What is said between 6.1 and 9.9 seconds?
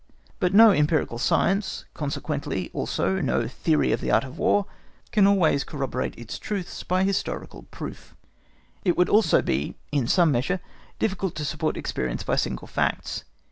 its truths by historical proof; it would also be,